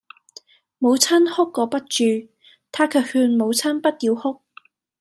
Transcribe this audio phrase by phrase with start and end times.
[0.79, 2.29] 母親哭個不住，
[2.71, 4.41] 他卻勸母親不要哭；